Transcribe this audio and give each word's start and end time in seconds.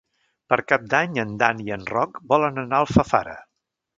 Per 0.53 0.57
Cap 0.71 0.85
d'Any 0.93 1.19
en 1.25 1.35
Dan 1.43 1.61
i 1.65 1.69
en 1.77 1.85
Roc 1.91 2.17
volen 2.33 2.57
anar 2.65 2.79
a 2.79 2.87
Alfafara. 2.87 3.37